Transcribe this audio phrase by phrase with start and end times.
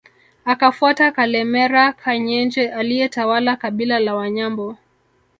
[0.45, 4.77] Akafuata Kalemera Kanyenje aliyetawala kabila la Wanyambo